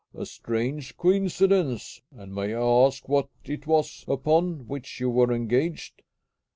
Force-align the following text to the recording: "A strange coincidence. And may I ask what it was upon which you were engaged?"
"A 0.15 0.25
strange 0.25 0.97
coincidence. 0.97 2.01
And 2.17 2.33
may 2.33 2.55
I 2.55 2.59
ask 2.85 3.07
what 3.07 3.29
it 3.43 3.67
was 3.67 4.03
upon 4.07 4.67
which 4.67 4.99
you 4.99 5.11
were 5.11 5.31
engaged?" 5.31 6.01